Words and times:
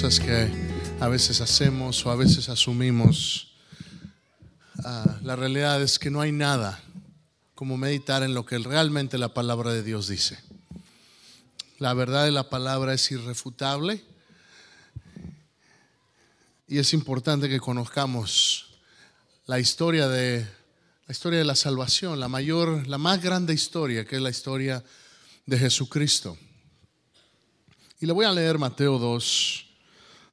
cosas 0.00 0.20
que 0.20 0.48
a 1.00 1.08
veces 1.08 1.40
hacemos 1.40 2.06
o 2.06 2.10
a 2.12 2.14
veces 2.14 2.48
asumimos. 2.48 3.48
Ah, 4.84 5.18
la 5.24 5.34
realidad 5.34 5.82
es 5.82 5.98
que 5.98 6.08
no 6.08 6.20
hay 6.20 6.30
nada 6.30 6.80
como 7.56 7.76
meditar 7.76 8.22
en 8.22 8.32
lo 8.32 8.46
que 8.46 8.58
realmente 8.58 9.18
la 9.18 9.34
palabra 9.34 9.72
de 9.72 9.82
Dios 9.82 10.06
dice. 10.06 10.38
La 11.80 11.94
verdad 11.94 12.26
de 12.26 12.30
la 12.30 12.48
palabra 12.48 12.94
es 12.94 13.10
irrefutable 13.10 14.04
y 16.68 16.78
es 16.78 16.92
importante 16.92 17.48
que 17.48 17.58
conozcamos 17.58 18.78
la 19.46 19.58
historia 19.58 20.06
de 20.06 20.46
la 21.08 21.12
historia 21.12 21.40
de 21.40 21.44
la 21.44 21.56
salvación, 21.56 22.20
la 22.20 22.28
mayor, 22.28 22.86
la 22.86 22.98
más 22.98 23.20
grande 23.20 23.52
historia, 23.52 24.04
que 24.04 24.14
es 24.14 24.22
la 24.22 24.30
historia 24.30 24.84
de 25.44 25.58
Jesucristo. 25.58 26.38
Y 27.98 28.06
le 28.06 28.12
voy 28.12 28.26
a 28.26 28.32
leer 28.32 28.58
Mateo 28.58 29.00
2. 29.00 29.64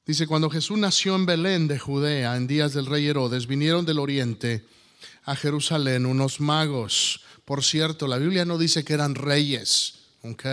Dice, 0.06 0.28
cuando 0.28 0.52
Jesús 0.52 0.78
nació 0.78 1.16
en 1.16 1.26
Belén 1.26 1.68
de 1.68 1.80
Judea, 1.80 2.36
en 2.38 2.46
días 2.46 2.74
del 2.74 2.86
rey 2.86 3.08
Herodes, 3.08 3.48
vinieron 3.48 3.86
del 3.86 3.98
oriente 3.98 4.64
a 5.24 5.36
Jerusalén 5.36 6.06
unos 6.06 6.40
magos. 6.40 7.22
Por 7.44 7.64
cierto, 7.64 8.08
la 8.08 8.20
Biblia 8.20 8.46
no 8.46 8.60
dice 8.60 8.84
que 8.84 8.94
eran 8.94 9.16
reyes, 9.16 9.96
¿ok? 10.22 10.46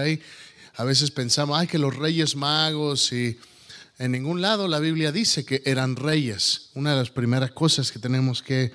A 0.76 0.84
veces 0.84 1.10
pensamos, 1.10 1.58
ay, 1.58 1.66
que 1.66 1.78
los 1.78 1.94
reyes 1.94 2.34
magos 2.34 3.12
y 3.12 3.38
en 3.98 4.12
ningún 4.12 4.40
lado 4.40 4.68
la 4.68 4.78
Biblia 4.78 5.12
dice 5.12 5.44
que 5.44 5.62
eran 5.66 5.96
reyes. 5.96 6.70
Una 6.74 6.92
de 6.92 6.96
las 6.96 7.10
primeras 7.10 7.50
cosas 7.50 7.92
que 7.92 7.98
tenemos 7.98 8.42
que 8.42 8.72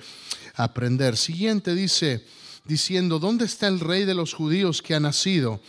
aprender. 0.54 1.16
Siguiente 1.16 1.74
dice, 1.74 2.24
diciendo, 2.66 3.18
¿dónde 3.18 3.46
está 3.46 3.66
el 3.66 3.80
rey 3.80 4.04
de 4.04 4.14
los 4.14 4.32
judíos 4.32 4.80
que 4.80 4.94
ha 4.94 5.00
nacido? 5.00 5.60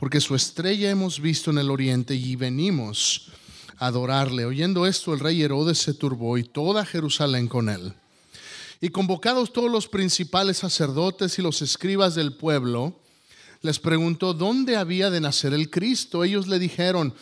porque 0.00 0.22
su 0.22 0.34
estrella 0.34 0.90
hemos 0.90 1.20
visto 1.20 1.50
en 1.50 1.58
el 1.58 1.70
oriente 1.70 2.14
y 2.14 2.34
venimos 2.34 3.30
adorarle. 3.80 4.44
Oyendo 4.44 4.86
esto, 4.86 5.12
el 5.12 5.18
rey 5.18 5.42
Herodes 5.42 5.78
se 5.78 5.94
turbó 5.94 6.38
y 6.38 6.44
toda 6.44 6.84
Jerusalén 6.84 7.48
con 7.48 7.68
él. 7.68 7.94
Y 8.80 8.90
convocados 8.90 9.52
todos 9.52 9.70
los 9.70 9.88
principales 9.88 10.58
sacerdotes 10.58 11.38
y 11.38 11.42
los 11.42 11.60
escribas 11.62 12.14
del 12.14 12.34
pueblo, 12.34 13.00
les 13.62 13.78
preguntó 13.78 14.32
dónde 14.32 14.76
había 14.76 15.10
de 15.10 15.20
nacer 15.20 15.52
el 15.52 15.70
Cristo. 15.70 16.22
Ellos 16.22 16.46
le 16.46 16.58
dijeron, 16.58 17.14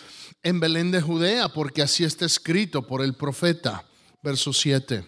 en 0.42 0.61
Belén 0.61 0.91
de 0.91 1.01
Judea, 1.01 1.48
porque 1.48 1.83
así 1.83 2.05
está 2.05 2.27
escrito 2.27 2.86
por 2.86 3.03
el 3.03 3.14
profeta. 3.14 3.84
Verso 4.23 4.53
7. 4.53 5.05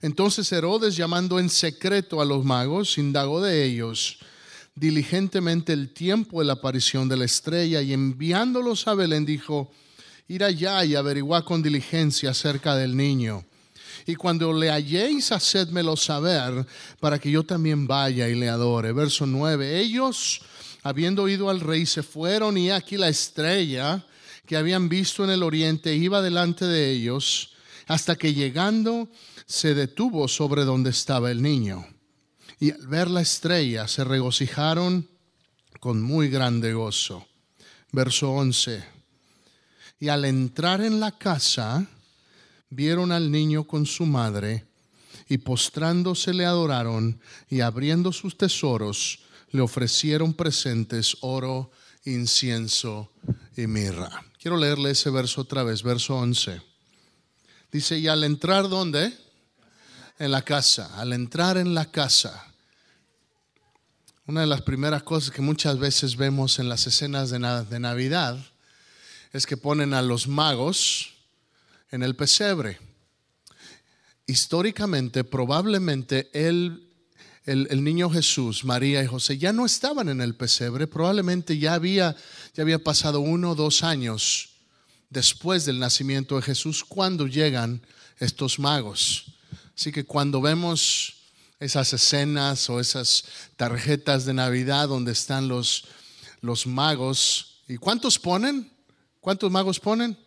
Entonces 0.00 0.50
Herodes, 0.52 0.96
llamando 0.96 1.38
en 1.38 1.50
secreto 1.50 2.20
a 2.20 2.24
los 2.24 2.44
magos, 2.44 2.98
indagó 2.98 3.40
de 3.40 3.64
ellos 3.64 4.18
diligentemente 4.76 5.72
el 5.72 5.92
tiempo 5.92 6.40
de 6.40 6.46
la 6.46 6.54
aparición 6.54 7.08
de 7.08 7.16
la 7.16 7.24
estrella 7.24 7.80
y 7.80 7.92
enviándolos 7.92 8.88
a 8.88 8.94
Belén 8.94 9.24
dijo, 9.24 9.70
ir 10.28 10.44
allá 10.44 10.84
y 10.84 10.94
averiguar 10.94 11.44
con 11.44 11.62
diligencia 11.62 12.30
acerca 12.30 12.74
del 12.74 12.96
niño. 12.96 13.44
Y 14.06 14.16
cuando 14.16 14.52
le 14.52 14.70
halléis, 14.70 15.32
hacedmelo 15.32 15.96
saber 15.96 16.66
para 17.00 17.18
que 17.18 17.30
yo 17.30 17.44
también 17.44 17.86
vaya 17.86 18.28
y 18.28 18.34
le 18.34 18.48
adore. 18.48 18.92
Verso 18.92 19.26
9. 19.26 19.80
Ellos, 19.80 20.42
habiendo 20.82 21.22
oído 21.22 21.48
al 21.48 21.60
rey, 21.60 21.86
se 21.86 22.02
fueron 22.02 22.58
y 22.58 22.70
aquí 22.70 22.96
la 22.96 23.08
estrella 23.08 24.04
que 24.46 24.56
habían 24.56 24.88
visto 24.88 25.24
en 25.24 25.30
el 25.30 25.42
oriente 25.42 25.94
iba 25.94 26.20
delante 26.20 26.66
de 26.66 26.90
ellos 26.90 27.54
hasta 27.86 28.16
que 28.16 28.34
llegando 28.34 29.08
se 29.46 29.74
detuvo 29.74 30.28
sobre 30.28 30.64
donde 30.64 30.90
estaba 30.90 31.30
el 31.30 31.40
niño 31.40 31.86
y 32.64 32.70
al 32.70 32.86
ver 32.86 33.10
la 33.10 33.20
estrella 33.20 33.86
se 33.88 34.04
regocijaron 34.04 35.08
con 35.80 36.02
muy 36.02 36.28
grande 36.28 36.72
gozo. 36.72 37.26
Verso 37.92 38.32
11. 38.32 38.93
Y 40.04 40.10
al 40.10 40.26
entrar 40.26 40.82
en 40.82 41.00
la 41.00 41.12
casa, 41.12 41.86
vieron 42.68 43.10
al 43.10 43.30
niño 43.30 43.64
con 43.64 43.86
su 43.86 44.04
madre, 44.04 44.66
y 45.30 45.38
postrándose 45.38 46.34
le 46.34 46.44
adoraron, 46.44 47.18
y 47.48 47.62
abriendo 47.62 48.12
sus 48.12 48.36
tesoros, 48.36 49.20
le 49.52 49.62
ofrecieron 49.62 50.34
presentes, 50.34 51.16
oro, 51.22 51.70
incienso 52.04 53.12
y 53.56 53.66
mirra. 53.66 54.10
Quiero 54.38 54.58
leerle 54.58 54.90
ese 54.90 55.08
verso 55.08 55.40
otra 55.40 55.62
vez, 55.62 55.82
verso 55.82 56.16
11. 56.16 56.60
Dice, 57.72 57.98
y 57.98 58.06
al 58.06 58.24
entrar, 58.24 58.68
¿dónde? 58.68 59.10
En 60.18 60.32
la 60.32 60.42
casa, 60.42 61.00
al 61.00 61.14
entrar 61.14 61.56
en 61.56 61.72
la 61.72 61.90
casa 61.90 62.44
una 64.26 64.42
de 64.42 64.48
las 64.48 64.60
primeras 64.60 65.02
cosas 65.02 65.30
que 65.30 65.40
muchas 65.40 65.78
veces 65.78 66.16
vemos 66.16 66.58
en 66.58 66.68
las 66.68 66.86
escenas 66.86 67.30
de, 67.30 67.38
Navidad 67.38 68.38
es 69.34 69.46
que 69.46 69.56
ponen 69.56 69.92
a 69.94 70.00
los 70.00 70.28
magos 70.28 71.12
en 71.90 72.04
el 72.04 72.14
pesebre. 72.14 72.78
Históricamente, 74.26 75.24
probablemente 75.24 76.30
el, 76.32 76.88
el, 77.44 77.82
niño 77.82 78.08
Jesús, 78.08 78.64
María 78.64 79.02
y 79.02 79.08
José 79.08 79.36
ya 79.36 79.52
no 79.52 79.66
estaban 79.66 80.08
en 80.08 80.20
el 80.20 80.36
pesebre, 80.36 80.86
probablemente 80.86 81.58
ya 81.58 81.74
había, 81.74 82.14
ya 82.54 82.62
había 82.62 82.78
pasado 82.78 83.20
uno 83.20 83.50
o 83.50 83.54
dos 83.56 83.82
años 83.82 84.50
después 85.10 85.64
del 85.64 85.80
nacimiento 85.80 86.36
de 86.36 86.42
Jesús 86.42 86.84
cuando 86.84 87.26
llegan 87.26 87.84
estos 88.20 88.60
magos. 88.60 89.32
Así 89.76 89.90
que 89.90 90.04
cuando 90.04 90.40
vemos 90.40 91.16
esas 91.58 91.92
escenas 91.92 92.70
o 92.70 92.78
esas 92.78 93.24
tarjetas 93.56 94.26
de 94.26 94.34
Navidad 94.34 94.86
donde 94.86 95.10
están 95.10 95.48
los, 95.48 95.86
los 96.40 96.68
magos. 96.68 97.62
¿Y 97.66 97.78
cuántos 97.78 98.20
ponen? 98.20 98.73
¿Cuántos 99.24 99.50
magos 99.50 99.80
ponen? 99.80 100.18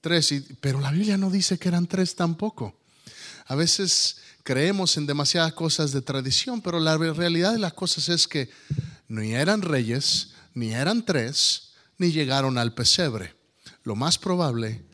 Tres. 0.00 0.34
pero 0.60 0.80
la 0.80 0.90
Biblia 0.90 1.16
no 1.16 1.30
dice 1.30 1.60
que 1.60 1.68
eran 1.68 1.86
tres 1.86 2.16
tampoco. 2.16 2.74
A 3.46 3.54
veces 3.54 4.16
creemos 4.42 4.96
en 4.96 5.06
demasiadas 5.06 5.52
cosas 5.52 5.92
de 5.92 6.02
tradición, 6.02 6.60
pero 6.60 6.80
la 6.80 6.98
realidad 6.98 7.52
de 7.52 7.60
las 7.60 7.72
cosas 7.74 8.08
es 8.08 8.26
que 8.26 8.50
ni 9.06 9.32
eran 9.32 9.62
reyes, 9.62 10.30
ni 10.54 10.72
eran 10.72 11.06
tres, 11.06 11.74
ni 11.98 12.10
llegaron 12.10 12.58
al 12.58 12.74
pesebre. 12.74 13.32
Lo 13.84 13.94
más 13.94 14.18
probable 14.18 14.84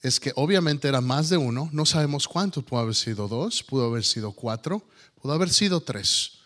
es 0.00 0.18
que 0.18 0.32
obviamente 0.34 0.88
era 0.88 1.02
más 1.02 1.28
de 1.28 1.36
uno, 1.36 1.68
no 1.74 1.84
sabemos 1.84 2.26
cuántos, 2.26 2.64
pudo 2.64 2.80
haber 2.80 2.94
sido 2.94 3.28
dos, 3.28 3.62
pudo 3.62 3.84
haber 3.84 4.02
sido 4.02 4.32
cuatro, 4.32 4.82
pudo 5.20 5.34
haber 5.34 5.50
sido 5.50 5.82
tres. 5.82 6.38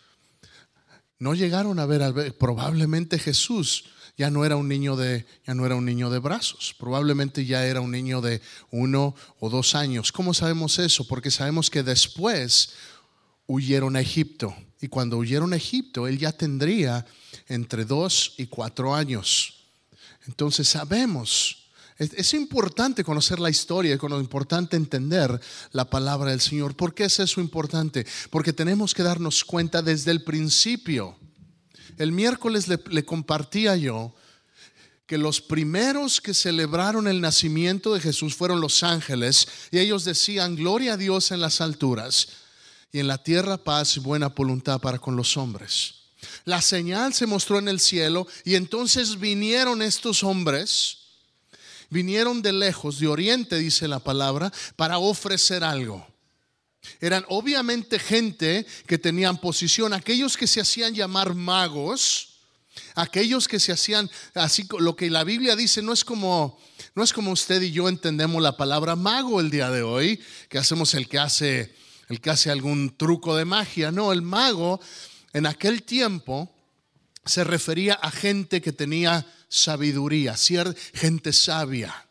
No 1.19 1.33
llegaron 1.33 1.79
a 1.79 1.85
ver, 1.85 2.37
probablemente 2.37 3.17
Jesús 3.17 3.85
ya 4.17 4.29
no 4.29 4.45
era 4.45 4.55
un 4.55 4.67
niño 4.67 4.95
de 4.95 5.25
ya 5.45 5.53
no 5.53 5.65
era 5.65 5.75
un 5.75 5.85
niño 5.85 6.09
de 6.09 6.19
brazos, 6.19 6.75
probablemente 6.77 7.45
ya 7.45 7.65
era 7.65 7.81
un 7.81 7.91
niño 7.91 8.21
de 8.21 8.41
uno 8.71 9.15
o 9.39 9.49
dos 9.49 9.75
años. 9.75 10.11
¿Cómo 10.11 10.33
sabemos 10.33 10.79
eso? 10.79 11.07
Porque 11.07 11.31
sabemos 11.31 11.69
que 11.69 11.83
después 11.83 12.73
huyeron 13.47 13.95
a 13.95 14.01
Egipto 14.01 14.55
y 14.81 14.87
cuando 14.87 15.17
huyeron 15.17 15.53
a 15.53 15.57
Egipto 15.57 16.07
él 16.07 16.17
ya 16.17 16.31
tendría 16.31 17.05
entre 17.47 17.85
dos 17.85 18.35
y 18.37 18.47
cuatro 18.47 18.95
años. 18.95 19.65
Entonces 20.25 20.67
sabemos 20.67 21.63
es, 21.97 22.33
importante 22.33 23.03
conocer 23.03 23.39
la 23.39 23.49
historia, 23.49 23.95
es 23.95 24.01
importante 24.01 24.75
entender 24.75 25.39
la 25.71 25.89
palabra 25.89 26.31
del 26.31 26.41
Señor. 26.41 26.75
¿Por 26.75 26.93
qué 26.93 27.05
es 27.05 27.19
eso 27.19 27.39
importante? 27.39 28.05
Porque 28.29 28.51
tenemos 28.51 28.93
que 28.93 29.03
darnos 29.03 29.43
cuenta 29.43 29.81
desde 29.81 30.11
el 30.11 30.23
principio. 30.23 31.15
El 31.97 32.11
miércoles 32.11 32.67
le, 32.67 33.05
compartía 33.05 33.75
yo 33.75 34.13
que 35.05 35.17
los 35.17 35.41
primeros 35.41 36.21
que 36.21 36.33
celebraron 36.33 37.07
el 37.07 37.21
nacimiento 37.21 37.93
de 37.93 37.99
Jesús 37.99 38.35
fueron 38.35 38.61
los 38.61 38.83
ángeles 38.83 39.47
y 39.71 39.79
ellos 39.79 40.05
decían, 40.05 40.55
gloria 40.55 40.93
a 40.93 40.97
Dios 40.97 41.31
en 41.31 41.41
las 41.41 41.61
alturas 41.61 42.29
y 42.91 42.99
en 42.99 43.07
la 43.07 43.17
tierra 43.17 43.57
paz 43.57 43.97
y 43.97 43.99
buena 43.99 44.29
voluntad 44.29 44.79
para 44.79 44.99
con 44.99 45.15
los 45.15 45.37
hombres. 45.37 45.95
La 46.45 46.61
señal 46.61 47.13
se 47.13 47.27
mostró 47.27 47.59
en 47.59 47.67
el 47.67 47.79
cielo 47.79 48.27
y 48.45 48.55
entonces 48.55 49.19
vinieron 49.19 49.81
estos 49.81 50.23
hombres 50.23 51.03
vinieron 51.93 52.41
de 52.41 52.51
lejos, 52.51 52.99
de 52.99 53.07
oriente, 53.07 53.57
dice 53.57 53.87
la 53.87 53.99
palabra, 53.99 54.51
para 54.75 54.97
ofrecer 54.97 55.63
algo. 55.63 56.05
Eran 56.99 57.25
obviamente 57.29 57.99
gente 57.99 58.65
que 58.87 58.97
tenían 58.97 59.39
posición, 59.39 59.93
aquellos 59.93 60.37
que 60.37 60.47
se 60.47 60.61
hacían 60.61 60.93
llamar 60.93 61.33
magos, 61.33 62.33
aquellos 62.95 63.47
que 63.47 63.59
se 63.59 63.71
hacían 63.71 64.09
así 64.33 64.67
lo 64.79 64.95
que 64.95 65.09
la 65.09 65.23
Biblia 65.23 65.55
dice 65.55 65.81
no 65.81 65.93
es 65.93 66.03
como 66.03 66.59
no 66.95 67.03
es 67.03 67.13
como 67.13 67.31
usted 67.31 67.61
y 67.61 67.71
yo 67.71 67.87
entendemos 67.87 68.41
la 68.41 68.57
palabra 68.57 68.95
mago 68.95 69.39
el 69.39 69.49
día 69.49 69.69
de 69.69 69.83
hoy, 69.83 70.19
que 70.49 70.57
hacemos 70.57 70.93
el 70.93 71.07
que 71.07 71.19
hace 71.19 71.75
el 72.09 72.19
que 72.19 72.29
hace 72.29 72.51
algún 72.51 72.95
truco 72.97 73.35
de 73.35 73.45
magia, 73.45 73.91
no, 73.91 74.11
el 74.11 74.21
mago 74.21 74.79
en 75.33 75.45
aquel 75.45 75.83
tiempo 75.83 76.53
se 77.25 77.43
refería 77.43 77.93
a 77.95 78.11
gente 78.11 78.61
que 78.61 78.73
tenía 78.73 79.25
sabiduría, 79.47 80.35
gente 80.93 81.33
sabia. 81.33 82.07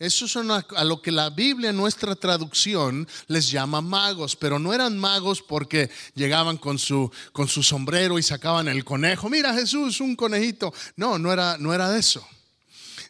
Eso 0.00 0.26
son 0.26 0.50
a, 0.50 0.64
lo 0.82 1.02
que 1.02 1.12
la 1.12 1.28
Biblia, 1.28 1.74
nuestra 1.74 2.16
traducción, 2.16 3.06
les 3.26 3.50
llama 3.50 3.82
magos, 3.82 4.34
pero 4.34 4.58
no 4.58 4.72
eran 4.72 4.96
magos 4.96 5.42
porque 5.42 5.90
llegaban 6.14 6.56
con 6.56 6.78
su, 6.78 7.12
con 7.32 7.48
su 7.48 7.62
sombrero 7.62 8.18
y 8.18 8.22
sacaban 8.22 8.66
el 8.68 8.82
conejo. 8.82 9.28
Mira 9.28 9.52
Jesús, 9.52 10.00
un 10.00 10.16
conejito. 10.16 10.72
No, 10.96 11.18
no 11.18 11.30
era, 11.30 11.58
no 11.58 11.74
era 11.74 11.94
eso. 11.98 12.26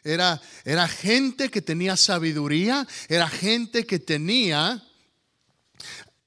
era, 0.03 0.43
era 0.65 0.89
gente 0.89 1.49
que 1.49 1.63
tenía 1.63 1.97
sabiduría, 1.97 2.89
era 3.09 3.29
gente 3.29 3.87
que 3.87 4.01
tenía 4.01 4.83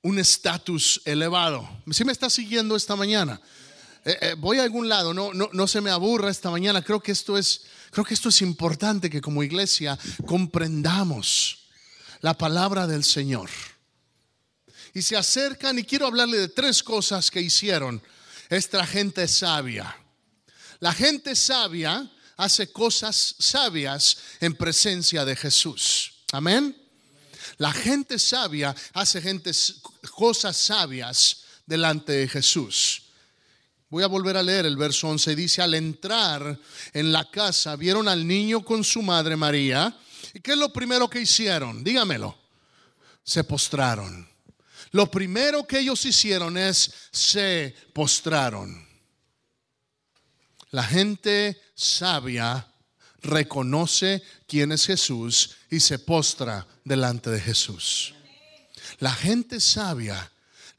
un 0.02 0.18
estatus 0.18 1.02
elevado. 1.04 1.68
¿Sí 1.92 2.06
me 2.06 2.14
está 2.14 2.30
siguiendo 2.30 2.78
esta 2.78 2.96
mañana? 2.96 3.42
Eh, 4.06 4.18
eh, 4.20 4.36
voy 4.38 4.60
a 4.60 4.64
algún 4.64 4.90
lado, 4.90 5.14
no, 5.14 5.34
no, 5.34 5.50
no 5.54 5.68
se 5.68 5.80
me 5.80 5.90
aburra 5.90 6.30
esta 6.30 6.50
mañana. 6.50 6.82
Creo 6.82 7.02
que 7.02 7.14
esto 7.14 7.38
es, 7.38 7.62
creo 7.92 8.04
que 8.04 8.14
esto 8.14 8.30
es 8.30 8.42
importante 8.42 9.10
que 9.10 9.22
como 9.22 9.44
iglesia 9.44 9.98
comprendamos 10.26 11.68
la 12.22 12.38
palabra 12.38 12.86
del 12.88 13.04
Señor. 13.04 13.50
Y 14.94 15.02
se 15.02 15.16
acercan 15.16 15.80
y 15.80 15.84
quiero 15.84 16.08
hablarle 16.08 16.38
de 16.38 16.50
tres 16.50 16.84
cosas 16.84 17.32
que 17.32 17.42
hicieron 17.42 18.02
esta 18.50 18.86
gente 18.86 19.28
sabia. 19.28 19.96
La 20.80 20.94
gente 20.94 21.36
sabia 21.36 22.12
hace 22.38 22.72
cosas 22.72 23.36
sabias 23.40 24.18
en 24.42 24.56
presencia 24.56 25.24
de 25.24 25.36
Jesús. 25.36 26.24
Amén. 26.32 26.78
La 27.58 27.72
gente 27.72 28.20
sabia 28.20 28.76
hace 28.94 29.22
gente, 29.22 29.52
cosas 30.12 30.58
sabias 30.58 31.44
delante 31.66 32.12
de 32.12 32.28
Jesús. 32.28 33.03
Voy 33.94 34.02
a 34.02 34.08
volver 34.08 34.36
a 34.38 34.42
leer 34.42 34.66
el 34.66 34.76
verso 34.76 35.08
11. 35.08 35.36
Dice, 35.36 35.62
al 35.62 35.76
entrar 35.76 36.60
en 36.94 37.12
la 37.12 37.30
casa, 37.30 37.76
vieron 37.76 38.08
al 38.08 38.26
niño 38.26 38.66
con 38.66 38.84
su 38.84 39.04
madre 39.04 39.36
María. 39.36 39.96
¿Y 40.34 40.40
qué 40.40 40.54
es 40.54 40.58
lo 40.58 40.74
primero 40.74 41.08
que 41.08 41.22
hicieron? 41.22 41.84
Dígamelo. 41.84 42.36
Se 43.24 43.44
postraron. 43.44 44.28
Lo 44.94 45.12
primero 45.12 45.68
que 45.68 45.78
ellos 45.78 46.04
hicieron 46.06 46.58
es 46.58 46.92
se 47.12 47.76
postraron. 47.94 48.84
La 50.72 50.86
gente 50.86 51.62
sabia 51.76 52.68
reconoce 53.22 54.24
quién 54.48 54.72
es 54.72 54.88
Jesús 54.88 55.52
y 55.70 55.80
se 55.80 56.00
postra 56.00 56.66
delante 56.84 57.30
de 57.30 57.40
Jesús. 57.40 58.16
La 58.98 59.12
gente 59.12 59.60
sabia 59.60 60.33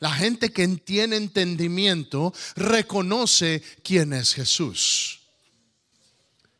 la 0.05 0.13
gente 0.13 0.53
que 0.53 0.69
tiene 0.69 1.17
entendimiento 1.17 2.35
reconoce 2.57 3.63
quién 3.83 4.13
es 4.13 4.35
Jesús. 4.35 5.21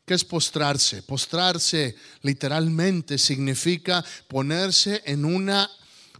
¿Qué 0.03 0.15
es 0.15 0.25
postrarse? 0.25 1.03
Postrarse 1.03 1.95
literalmente 2.23 3.19
significa 3.19 4.03
ponerse 4.27 5.03
en 5.05 5.25
una 5.25 5.69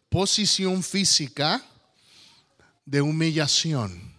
posición 0.08 0.84
física 0.84 1.66
de 2.86 3.02
humillación. 3.02 4.14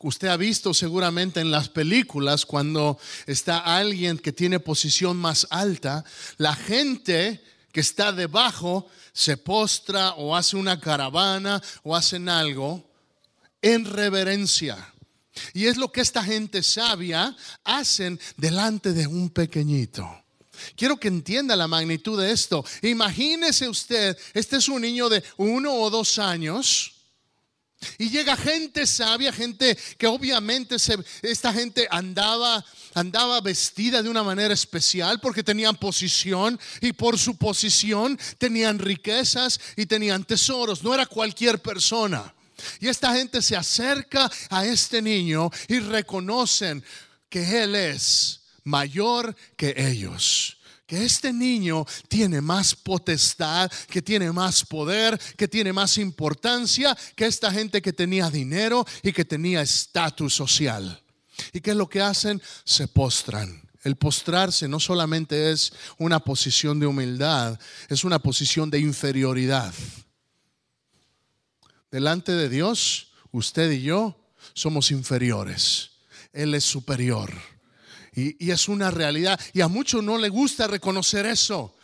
Usted 0.00 0.28
ha 0.28 0.36
visto 0.36 0.74
seguramente 0.74 1.40
en 1.40 1.50
las 1.50 1.70
películas 1.70 2.44
cuando 2.44 2.98
está 3.26 3.56
alguien 3.56 4.18
que 4.18 4.32
tiene 4.32 4.60
posición 4.60 5.16
más 5.16 5.46
alta, 5.48 6.04
la 6.36 6.54
gente 6.54 7.42
que 7.72 7.80
está 7.80 8.12
debajo 8.12 8.88
se 9.12 9.36
postra 9.36 10.14
o 10.14 10.34
hace 10.36 10.56
una 10.56 10.80
caravana 10.80 11.62
o 11.82 11.94
hacen 11.94 12.28
algo 12.28 12.88
en 13.62 13.84
reverencia. 13.84 14.92
Y 15.54 15.66
es 15.66 15.76
lo 15.76 15.92
que 15.92 16.00
esta 16.00 16.22
gente 16.22 16.62
sabia 16.62 17.36
hacen 17.64 18.18
delante 18.36 18.92
de 18.92 19.06
un 19.06 19.30
pequeñito. 19.30 20.08
Quiero 20.76 20.98
que 20.98 21.08
entienda 21.08 21.56
la 21.56 21.68
magnitud 21.68 22.20
de 22.20 22.32
esto. 22.32 22.64
Imagínese 22.82 23.68
usted, 23.68 24.16
este 24.34 24.56
es 24.56 24.68
un 24.68 24.82
niño 24.82 25.08
de 25.08 25.22
uno 25.38 25.74
o 25.74 25.90
dos 25.90 26.18
años 26.18 26.94
y 27.98 28.10
llega 28.10 28.36
gente 28.36 28.86
sabia, 28.86 29.32
gente 29.32 29.76
que 29.96 30.06
obviamente 30.06 30.76
esta 31.22 31.52
gente 31.52 31.88
andaba, 31.90 32.64
andaba 32.94 33.40
vestida 33.40 34.02
de 34.02 34.08
una 34.08 34.22
manera 34.22 34.54
especial 34.54 35.20
porque 35.20 35.42
tenían 35.42 35.76
posición 35.76 36.58
y 36.80 36.92
por 36.92 37.18
su 37.18 37.36
posición 37.36 38.18
tenían 38.38 38.78
riquezas 38.78 39.60
y 39.76 39.86
tenían 39.86 40.24
tesoros. 40.24 40.82
No 40.82 40.94
era 40.94 41.06
cualquier 41.06 41.60
persona. 41.60 42.34
Y 42.78 42.88
esta 42.88 43.14
gente 43.14 43.40
se 43.40 43.56
acerca 43.56 44.30
a 44.50 44.66
este 44.66 45.00
niño 45.00 45.50
y 45.68 45.80
reconocen 45.80 46.84
que 47.28 47.62
él 47.62 47.74
es 47.74 48.40
mayor 48.64 49.34
que 49.56 49.74
ellos 49.76 50.56
que 50.90 51.04
este 51.04 51.32
niño 51.32 51.86
tiene 52.08 52.40
más 52.40 52.74
potestad, 52.74 53.70
que 53.88 54.02
tiene 54.02 54.32
más 54.32 54.64
poder, 54.64 55.16
que 55.36 55.46
tiene 55.46 55.72
más 55.72 55.96
importancia 55.98 56.98
que 57.14 57.26
esta 57.26 57.52
gente 57.52 57.80
que 57.80 57.92
tenía 57.92 58.28
dinero 58.28 58.84
y 59.00 59.12
que 59.12 59.24
tenía 59.24 59.62
estatus 59.62 60.34
social. 60.34 61.00
¿Y 61.52 61.60
qué 61.60 61.70
es 61.70 61.76
lo 61.76 61.88
que 61.88 62.00
hacen? 62.00 62.40
Se 62.64 62.88
postran. 62.88 63.62
El 63.82 63.96
postrarse 63.96 64.68
no 64.68 64.78
solamente 64.78 65.50
es 65.52 65.72
una 65.98 66.20
posición 66.20 66.78
de 66.78 66.86
humildad, 66.86 67.58
es 67.88 68.04
una 68.04 68.18
posición 68.18 68.70
de 68.70 68.78
inferioridad. 68.78 69.72
Delante 71.90 72.32
de 72.32 72.48
Dios, 72.48 73.12
usted 73.32 73.70
y 73.70 73.82
yo 73.82 74.16
somos 74.52 74.90
inferiores. 74.90 75.90
Él 76.32 76.54
es 76.54 76.64
superior. 76.64 77.32
Y, 78.14 78.50
es 78.50 78.68
una 78.68 78.90
realidad. 78.90 79.40
Y 79.52 79.60
a 79.60 79.68
muchos 79.68 80.02
no 80.02 80.18
le 80.18 80.28
gusta 80.28 80.66
reconocer 80.66 81.26
eso. 81.26 81.74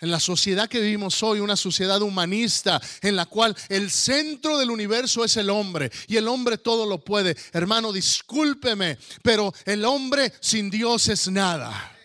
En 0.00 0.10
la 0.10 0.18
sociedad 0.18 0.68
que 0.68 0.80
vivimos 0.80 1.22
hoy, 1.22 1.40
una 1.40 1.56
sociedad 1.56 2.00
humanista 2.00 2.80
en 3.02 3.16
la 3.16 3.26
cual 3.26 3.54
el 3.68 3.90
centro 3.90 4.56
del 4.56 4.70
universo 4.70 5.24
es 5.24 5.36
el 5.36 5.50
hombre 5.50 5.92
y 6.08 6.16
el 6.16 6.26
hombre 6.26 6.56
todo 6.56 6.86
lo 6.86 7.04
puede. 7.04 7.36
Hermano, 7.52 7.92
discúlpeme, 7.92 8.98
pero 9.22 9.52
el 9.66 9.84
hombre 9.84 10.32
sin 10.40 10.70
Dios 10.70 11.08
es 11.08 11.28
nada. 11.28 11.98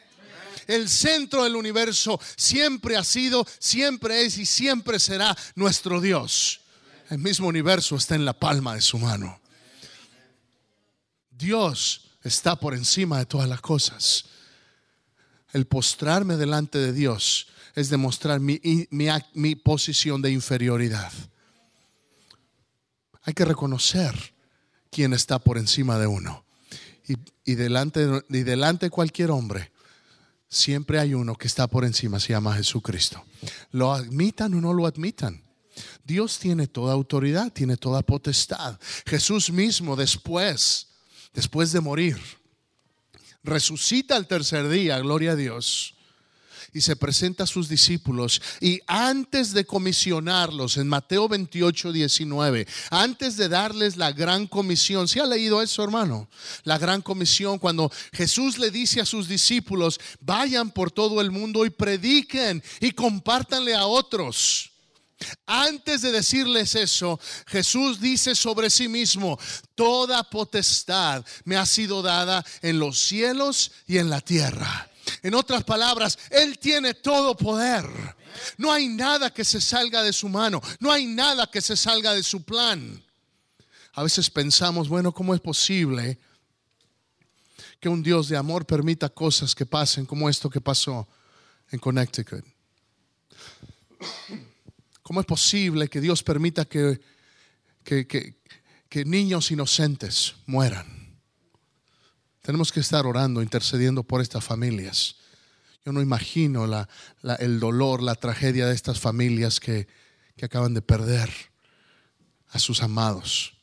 El 0.67 0.89
centro 0.89 1.45
del 1.45 1.55
universo 1.55 2.19
siempre 2.35 2.97
ha 2.97 3.03
sido, 3.03 3.47
siempre 3.59 4.25
es 4.25 4.37
y 4.39 4.45
siempre 4.45 4.99
será 4.99 5.35
nuestro 5.55 6.01
Dios. 6.01 6.61
El 7.09 7.19
mismo 7.19 7.47
universo 7.47 7.95
está 7.95 8.15
en 8.15 8.25
la 8.25 8.33
palma 8.33 8.75
de 8.75 8.81
su 8.81 8.97
mano. 8.97 9.39
Dios 11.29 12.09
está 12.23 12.57
por 12.57 12.73
encima 12.73 13.19
de 13.19 13.25
todas 13.25 13.47
las 13.47 13.61
cosas. 13.61 14.25
El 15.53 15.65
postrarme 15.65 16.35
delante 16.35 16.77
de 16.77 16.91
Dios 16.91 17.47
es 17.75 17.89
demostrar 17.89 18.39
mi, 18.39 18.59
mi, 18.89 19.55
posición 19.55 20.21
de 20.21 20.31
inferioridad. 20.31 21.11
Hay 23.23 23.33
que 23.33 23.45
reconocer 23.45 24.33
quién 24.89 25.13
está 25.13 25.39
por 25.39 25.57
encima 25.57 25.99
de 25.99 26.07
uno. 26.07 26.45
Y, 27.07 27.15
y, 27.43 27.55
delante, 27.55 28.07
y 28.29 28.43
delante 28.43 28.87
de 28.87 28.89
cualquier 28.89 29.31
hombre, 29.31 29.71
siempre 30.47 30.99
hay 30.99 31.13
uno 31.13 31.35
que 31.35 31.47
está 31.47 31.67
por 31.67 31.85
encima, 31.85 32.19
se 32.19 32.29
llama 32.29 32.55
Jesucristo. 32.55 33.23
Lo 33.71 33.93
admitan 33.93 34.53
o 34.53 34.61
no 34.61 34.73
lo 34.73 34.87
admitan. 34.87 35.43
Dios 36.03 36.39
tiene 36.39 36.67
toda 36.67 36.93
autoridad, 36.93 37.51
tiene 37.51 37.77
toda 37.77 38.01
potestad. 38.01 38.79
Jesús 39.05 39.51
mismo 39.51 39.95
después 39.95 40.87
después 41.35 41.73
de 41.73 41.81
morir, 41.81 42.17
resucita 43.43 44.15
al 44.15 44.25
tercer 44.25 44.69
día, 44.69 44.97
gloria 44.99 45.33
a 45.33 45.35
Dios, 45.35 45.94
y 46.75 46.81
se 46.81 46.97
presenta 46.97 47.45
a 47.45 47.47
sus 47.47 47.69
discípulos. 47.69 48.41
Y 48.59 48.81
antes 48.85 49.53
de 49.53 49.65
comisionarlos, 49.65 50.75
en 50.75 50.89
Mateo 50.89 51.29
28, 51.29 51.93
19, 51.93 52.67
antes 52.91 53.37
de 53.37 53.47
darles 53.47 53.95
la 53.95 54.11
gran 54.11 54.45
comisión, 54.45 55.07
¿se 55.07 55.21
ha 55.21 55.25
leído 55.25 55.61
eso, 55.61 55.85
hermano? 55.85 56.27
La 56.65 56.77
gran 56.77 57.01
comisión, 57.01 57.59
cuando 57.59 57.89
Jesús 58.11 58.57
le 58.57 58.71
dice 58.71 58.99
a 58.99 59.05
sus 59.05 59.29
discípulos, 59.29 60.01
vayan 60.19 60.69
por 60.69 60.91
todo 60.91 61.21
el 61.21 61.31
mundo 61.31 61.65
y 61.65 61.69
prediquen 61.69 62.61
y 62.81 62.91
compártanle 62.91 63.73
a 63.73 63.85
otros. 63.85 64.71
Antes 65.45 66.01
de 66.01 66.11
decirles 66.11 66.75
eso, 66.75 67.21
Jesús 67.47 68.01
dice 68.01 68.35
sobre 68.35 68.69
sí 68.69 68.89
mismo, 68.89 69.39
toda 69.75 70.29
potestad 70.29 71.25
me 71.45 71.55
ha 71.55 71.65
sido 71.65 72.01
dada 72.01 72.45
en 72.61 72.79
los 72.79 72.99
cielos 72.99 73.71
y 73.87 73.97
en 73.97 74.09
la 74.09 74.19
tierra. 74.19 74.89
En 75.21 75.33
otras 75.33 75.63
palabras, 75.63 76.17
Él 76.29 76.59
tiene 76.59 76.93
todo 76.93 77.35
poder. 77.35 77.85
No 78.57 78.71
hay 78.71 78.87
nada 78.87 79.33
que 79.33 79.45
se 79.45 79.61
salga 79.61 80.03
de 80.03 80.13
su 80.13 80.29
mano, 80.29 80.61
no 80.79 80.91
hay 80.91 81.05
nada 81.05 81.49
que 81.49 81.61
se 81.61 81.75
salga 81.75 82.13
de 82.13 82.23
su 82.23 82.43
plan. 82.43 83.01
A 83.93 84.03
veces 84.03 84.29
pensamos, 84.29 84.89
bueno, 84.89 85.13
¿cómo 85.13 85.33
es 85.33 85.39
posible 85.39 86.19
que 87.79 87.87
un 87.87 88.03
Dios 88.03 88.27
de 88.27 88.35
amor 88.35 88.65
permita 88.65 89.09
cosas 89.09 89.55
que 89.55 89.65
pasen 89.65 90.05
como 90.05 90.29
esto 90.29 90.49
que 90.49 90.59
pasó 90.59 91.07
en 91.71 91.79
Connecticut? 91.79 92.43
¿Cómo 95.01 95.19
es 95.19 95.25
posible 95.25 95.87
que 95.87 96.01
Dios 96.01 96.23
permita 96.23 96.65
que, 96.65 96.99
que, 97.83 99.05
niños 99.05 99.51
inocentes 99.51 100.35
mueran? 100.45 101.04
Tenemos 102.45 102.71
que 102.71 102.79
estar 102.79 103.07
orando, 103.07 103.41
intercediendo 103.41 104.03
por 104.03 104.21
estas 104.21 104.43
familias. 104.43 105.15
Yo 105.83 105.91
no 105.91 105.99
imagino 105.99 106.65
el 107.39 107.59
dolor, 107.59 108.03
la 108.03 108.13
tragedia 108.13 108.67
de 108.67 108.75
estas 108.75 108.99
familias 108.99 109.59
que, 109.59 109.87
que 110.37 110.45
acaban 110.45 110.75
de 110.75 110.83
perder 110.83 111.31
a 112.49 112.59
sus 112.59 112.83
amados. 112.83 113.54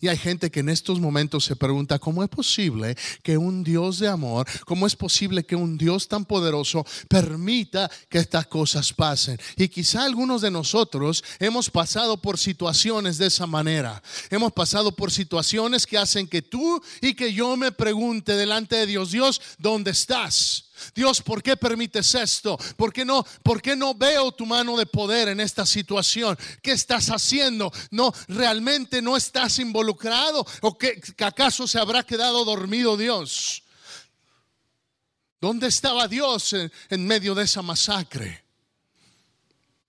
Y 0.00 0.08
hay 0.08 0.16
gente 0.16 0.50
que 0.50 0.60
en 0.60 0.68
estos 0.68 1.00
momentos 1.00 1.44
se 1.44 1.56
pregunta, 1.56 1.98
¿cómo 1.98 2.22
es 2.22 2.28
posible 2.28 2.96
que 3.22 3.38
un 3.38 3.64
Dios 3.64 3.98
de 3.98 4.08
amor, 4.08 4.46
cómo 4.64 4.86
es 4.86 4.96
posible 4.96 5.44
que 5.44 5.56
un 5.56 5.78
Dios 5.78 6.08
tan 6.08 6.24
poderoso 6.24 6.84
permita 7.08 7.90
que 8.08 8.18
estas 8.18 8.46
cosas 8.46 8.92
pasen? 8.92 9.38
Y 9.56 9.68
quizá 9.68 10.04
algunos 10.04 10.42
de 10.42 10.50
nosotros 10.50 11.24
hemos 11.38 11.70
pasado 11.70 12.20
por 12.20 12.38
situaciones 12.38 13.18
de 13.18 13.26
esa 13.26 13.46
manera. 13.46 14.02
Hemos 14.30 14.52
pasado 14.52 14.92
por 14.92 15.10
situaciones 15.10 15.86
que 15.86 15.98
hacen 15.98 16.26
que 16.26 16.42
tú 16.42 16.82
y 17.00 17.14
que 17.14 17.32
yo 17.32 17.56
me 17.56 17.72
pregunte 17.72 18.36
delante 18.36 18.76
de 18.76 18.86
Dios, 18.86 19.10
Dios, 19.10 19.40
¿dónde 19.58 19.90
estás? 19.92 20.65
Dios, 20.94 21.22
¿por 21.22 21.42
qué 21.42 21.56
permites 21.56 22.14
esto? 22.14 22.58
¿Por 22.76 22.92
qué 22.92 23.04
no, 23.04 23.24
por 23.42 23.62
qué 23.62 23.76
no 23.76 23.94
veo 23.94 24.32
tu 24.32 24.46
mano 24.46 24.76
de 24.76 24.86
poder 24.86 25.28
en 25.28 25.40
esta 25.40 25.66
situación? 25.66 26.36
¿Qué 26.62 26.72
estás 26.72 27.08
haciendo? 27.08 27.72
No, 27.90 28.12
realmente 28.28 29.02
no 29.02 29.16
estás 29.16 29.58
involucrado 29.58 30.46
o 30.62 30.76
que, 30.76 31.00
acaso 31.18 31.66
se 31.66 31.78
habrá 31.78 32.02
quedado 32.02 32.44
dormido 32.44 32.96
Dios? 32.96 33.62
¿Dónde 35.40 35.68
estaba 35.68 36.08
Dios 36.08 36.54
en 36.54 37.06
medio 37.06 37.34
de 37.34 37.44
esa 37.44 37.62
masacre? 37.62 38.44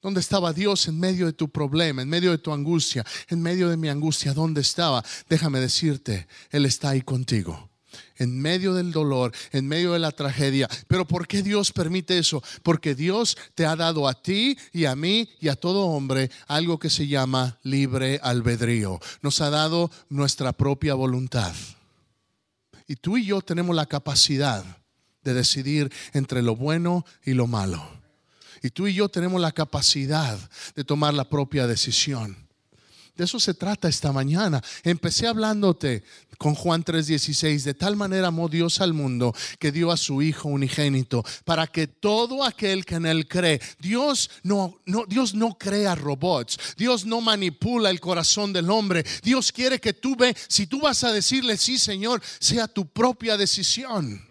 ¿Dónde 0.01 0.20
estaba 0.20 0.53
Dios 0.53 0.88
en 0.88 1.00
medio 1.00 1.25
de 1.25 1.34
tu 1.34 1.50
problema, 1.50 2.01
en 2.01 2.10
medio 2.10 2.32
de 2.32 2.38
tu 2.38 2.53
angustia, 2.53 3.06
en 3.29 3.41
medio 3.41 3.70
de 3.70 3.77
mi 3.77 3.89
angustia? 3.89 4.34
¿Dónde 4.34 4.62
estaba? 4.62 5.03
Déjame 5.27 5.60
decirte, 5.60 6.27
Él 6.51 6.65
está 6.65 6.89
ahí 6.89 7.01
contigo 7.01 7.70
en 8.17 8.39
medio 8.39 8.74
del 8.74 8.91
dolor, 8.91 9.31
en 9.51 9.67
medio 9.67 9.93
de 9.93 10.00
la 10.00 10.12
tragedia. 10.12 10.67
Pero 10.88 11.07
¿por 11.07 11.27
qué 11.27 11.43
Dios 11.43 11.71
permite 11.71 12.17
eso? 12.17 12.43
Porque 12.63 12.95
Dios 12.95 13.38
te 13.55 13.65
ha 13.65 13.75
dado 13.75 14.07
a 14.07 14.21
ti 14.21 14.57
y 14.74 14.86
a 14.86 14.95
mí 14.95 15.29
y 15.39 15.50
a 15.50 15.55
todo 15.55 15.88
hombre 15.88 16.31
algo 16.47 16.79
que 16.79 16.89
se 16.89 17.07
llama 17.07 17.59
libre 17.63 18.19
albedrío. 18.21 19.00
Nos 19.21 19.41
ha 19.41 19.50
dado 19.50 19.91
nuestra 20.09 20.53
propia 20.53 20.93
voluntad. 20.93 21.53
Y 22.88 22.95
tú 22.95 23.17
y 23.17 23.25
yo 23.25 23.41
tenemos 23.41 23.75
la 23.75 23.86
capacidad 23.86 24.63
de 25.24 25.33
decidir 25.33 25.91
entre 26.13 26.41
lo 26.41 26.55
bueno 26.55 27.05
y 27.25 27.33
lo 27.33 27.47
malo. 27.47 27.83
Y 28.63 28.69
tú 28.69 28.88
y 28.88 28.93
yo 28.93 29.09
tenemos 29.09 29.41
la 29.41 29.51
capacidad 29.51 30.38
de 30.75 30.83
tomar 30.83 31.13
la 31.13 31.29
propia 31.29 31.67
decisión. 31.67 32.46
De 33.17 33.24
eso 33.24 33.39
se 33.39 33.55
trata 33.55 33.89
esta 33.89 34.12
mañana. 34.12 34.62
Empecé 34.83 35.25
hablándote 35.25 36.03
con 36.38 36.53
Juan 36.53 36.83
3:16, 36.83 37.63
de 37.63 37.74
tal 37.74 37.95
manera 37.95 38.27
amó 38.27 38.47
Dios 38.47 38.79
al 38.79 38.93
mundo 38.93 39.33
que 39.57 39.71
dio 39.71 39.91
a 39.91 39.97
su 39.97 40.21
Hijo 40.21 40.50
unigénito, 40.50 41.25
para 41.43 41.65
que 41.65 41.88
todo 41.88 42.43
aquel 42.43 42.86
que 42.86 42.95
en 42.95 43.07
él 43.07 43.27
cree, 43.27 43.59
Dios 43.79 44.29
no, 44.43 44.79
no, 44.86 45.05
Dios 45.07 45.33
no 45.33 45.57
crea 45.57 45.95
robots, 45.95 46.59
Dios 46.77 47.05
no 47.05 47.21
manipula 47.21 47.89
el 47.89 48.00
corazón 48.00 48.53
del 48.53 48.69
hombre, 48.69 49.03
Dios 49.24 49.51
quiere 49.51 49.79
que 49.79 49.93
tú 49.93 50.15
ve, 50.15 50.36
si 50.47 50.67
tú 50.67 50.79
vas 50.81 51.03
a 51.03 51.12
decirle 51.12 51.57
sí 51.57 51.79
Señor, 51.79 52.21
sea 52.39 52.67
tu 52.67 52.86
propia 52.86 53.36
decisión. 53.36 54.27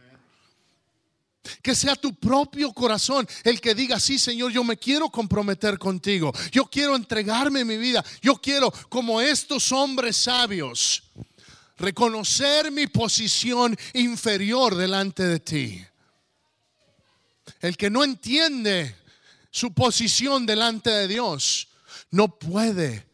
Que 1.63 1.75
sea 1.75 1.97
tu 1.97 2.15
propio 2.15 2.73
corazón 2.73 3.27
el 3.45 3.61
que 3.61 3.75
diga, 3.75 3.99
sí 4.01 4.19
Señor, 4.19 4.53
yo 4.53 4.65
me 4.65 4.77
quiero 4.77 5.09
comprometer 5.11 5.79
contigo. 5.79 6.33
Yo 6.53 6.67
quiero 6.67 6.97
entregarme 6.97 7.65
mi 7.65 7.77
vida. 7.77 8.05
Yo 8.23 8.37
quiero, 8.37 8.71
como 8.89 9.21
estos 9.21 9.73
hombres 9.73 10.17
sabios, 10.17 11.03
reconocer 11.79 12.71
mi 12.71 12.87
posición 12.87 13.77
inferior 13.95 14.75
delante 14.75 15.23
de 15.23 15.41
ti. 15.41 15.85
El 17.61 17.77
que 17.77 17.91
no 17.91 18.05
entiende 18.05 18.97
su 19.51 19.73
posición 19.73 20.47
delante 20.47 20.91
de 20.91 21.09
Dios, 21.09 21.69
no 22.11 22.29
puede, 22.39 23.07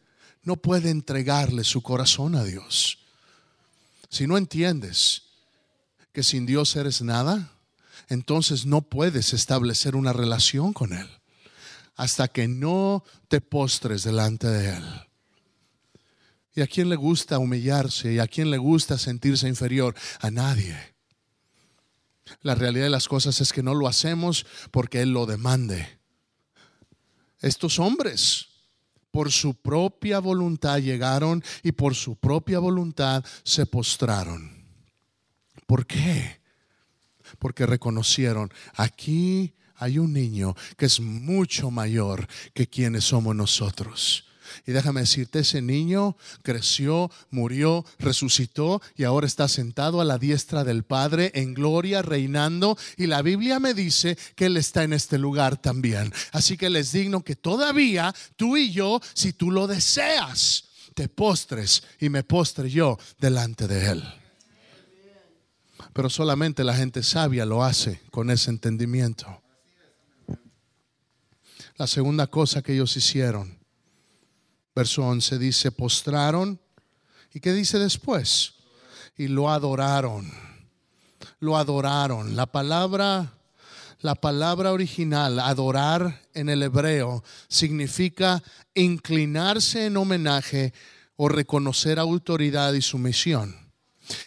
no 0.43 0.57
puede 0.57 0.89
entregarle 0.89 1.63
su 1.63 1.81
corazón 1.81 2.35
a 2.35 2.43
Dios. 2.43 2.99
Si 4.09 4.27
no 4.27 4.37
entiendes 4.37 5.23
que 6.11 6.21
sin 6.21 6.45
Dios 6.45 6.75
eres 6.75 7.01
nada, 7.01 7.52
entonces 8.13 8.65
no 8.65 8.81
puedes 8.81 9.33
establecer 9.33 9.95
una 9.95 10.13
relación 10.13 10.73
con 10.73 10.93
Él 10.93 11.09
hasta 11.95 12.27
que 12.27 12.47
no 12.47 13.03
te 13.27 13.41
postres 13.41 14.03
delante 14.03 14.47
de 14.47 14.77
Él. 14.77 14.83
¿Y 16.55 16.61
a 16.61 16.67
quién 16.67 16.89
le 16.89 16.95
gusta 16.95 17.39
humillarse? 17.39 18.13
¿Y 18.13 18.19
a 18.19 18.27
quién 18.27 18.51
le 18.51 18.57
gusta 18.57 18.97
sentirse 18.97 19.47
inferior? 19.47 19.95
A 20.19 20.29
nadie. 20.29 20.77
La 22.41 22.55
realidad 22.55 22.85
de 22.85 22.89
las 22.89 23.07
cosas 23.07 23.41
es 23.41 23.51
que 23.51 23.63
no 23.63 23.73
lo 23.73 23.87
hacemos 23.87 24.45
porque 24.71 25.01
Él 25.01 25.11
lo 25.11 25.25
demande. 25.25 25.99
Estos 27.39 27.79
hombres, 27.79 28.47
por 29.11 29.31
su 29.31 29.55
propia 29.55 30.19
voluntad 30.19 30.79
llegaron 30.79 31.43
y 31.61 31.73
por 31.73 31.95
su 31.95 32.15
propia 32.15 32.59
voluntad 32.59 33.23
se 33.43 33.65
postraron. 33.65 34.63
¿Por 35.65 35.85
qué? 35.85 36.42
Porque 37.43 37.65
reconocieron, 37.65 38.53
aquí 38.73 39.53
hay 39.75 39.99
un 39.99 40.13
niño 40.13 40.55
que 40.77 40.85
es 40.85 41.01
mucho 41.01 41.71
mayor 41.71 42.25
que 42.53 42.67
quienes 42.67 43.03
somos 43.03 43.35
nosotros. 43.35 44.23
Y 44.65 44.71
déjame 44.71 45.01
decirte, 45.01 45.39
ese 45.39 45.61
niño 45.61 46.15
creció, 46.41 47.11
murió, 47.31 47.83
resucitó 47.99 48.81
y 48.95 49.03
ahora 49.03 49.27
está 49.27 49.49
sentado 49.49 49.99
a 49.99 50.05
la 50.05 50.17
diestra 50.17 50.63
del 50.63 50.83
Padre 50.83 51.33
en 51.35 51.53
gloria, 51.53 52.01
reinando. 52.01 52.77
Y 52.95 53.07
la 53.07 53.21
Biblia 53.21 53.59
me 53.59 53.73
dice 53.73 54.17
que 54.35 54.45
Él 54.45 54.55
está 54.55 54.83
en 54.83 54.93
este 54.93 55.17
lugar 55.17 55.61
también. 55.61 56.13
Así 56.31 56.55
que 56.55 56.69
les 56.69 56.93
digno 56.93 57.25
que 57.25 57.35
todavía 57.35 58.15
tú 58.37 58.55
y 58.55 58.71
yo, 58.71 59.01
si 59.13 59.33
tú 59.33 59.51
lo 59.51 59.67
deseas, 59.67 60.63
te 60.95 61.09
postres 61.09 61.83
y 61.99 62.07
me 62.07 62.23
postre 62.23 62.69
yo 62.69 62.97
delante 63.19 63.67
de 63.67 63.91
Él. 63.91 64.22
Pero 65.91 66.09
solamente 66.09 66.63
la 66.63 66.75
gente 66.75 67.03
sabia 67.03 67.45
lo 67.45 67.63
hace 67.63 68.01
con 68.11 68.29
ese 68.29 68.51
entendimiento. 68.51 69.41
La 71.75 71.87
segunda 71.87 72.27
cosa 72.27 72.61
que 72.61 72.73
ellos 72.73 72.95
hicieron, 72.95 73.59
verso 74.75 75.03
11 75.03 75.39
dice, 75.39 75.71
postraron. 75.71 76.59
¿Y 77.33 77.39
qué 77.39 77.51
dice 77.51 77.79
después? 77.79 78.53
Y 79.17 79.27
lo 79.27 79.49
adoraron. 79.49 80.31
Lo 81.39 81.57
adoraron. 81.57 82.35
La 82.35 82.45
palabra 82.45 83.33
la 84.03 84.15
palabra 84.15 84.73
original, 84.73 85.39
adorar 85.39 86.23
en 86.33 86.49
el 86.49 86.61
hebreo, 86.61 87.23
significa 87.47 88.43
inclinarse 88.73 89.85
en 89.85 89.95
homenaje 89.95 90.73
o 91.15 91.29
reconocer 91.29 91.99
autoridad 91.99 92.73
y 92.73 92.81
sumisión. 92.81 93.62